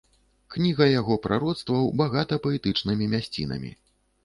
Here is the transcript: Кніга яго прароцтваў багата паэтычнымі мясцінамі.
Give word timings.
Кніга 0.53 0.87
яго 0.99 1.17
прароцтваў 1.25 1.85
багата 2.03 2.41
паэтычнымі 2.49 3.13
мясцінамі. 3.15 3.71